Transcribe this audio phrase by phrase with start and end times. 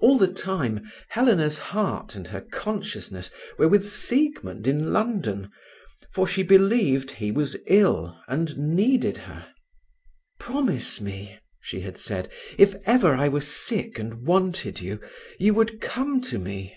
[0.00, 5.48] All the time Helena's heart and her consciousness were with Siegmund in London,
[6.10, 9.46] for she believed he was ill and needed her.
[10.40, 12.28] "Promise me," she had said,
[12.58, 15.00] "if ever I were sick and wanted you,
[15.38, 16.76] you would come to me."